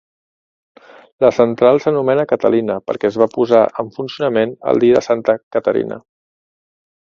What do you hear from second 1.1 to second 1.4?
La